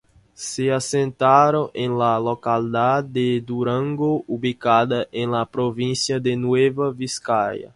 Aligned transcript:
Se 0.43 0.63
asentaron 0.73 1.69
en 1.75 1.95
la 1.95 2.19
localidad 2.19 3.03
de 3.03 3.39
Durango, 3.39 4.23
ubicada 4.27 5.05
en 5.11 5.29
la 5.31 5.45
provincia 5.45 6.19
de 6.19 6.35
Nueva 6.35 6.89
Vizcaya. 6.91 7.69